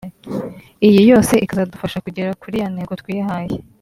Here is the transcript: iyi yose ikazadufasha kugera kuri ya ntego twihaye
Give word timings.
iyi 0.87 1.01
yose 1.11 1.33
ikazadufasha 1.45 2.03
kugera 2.05 2.31
kuri 2.41 2.55
ya 2.61 2.67
ntego 2.73 2.93
twihaye 3.01 3.55